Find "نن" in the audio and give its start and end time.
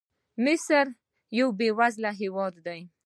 0.89-0.95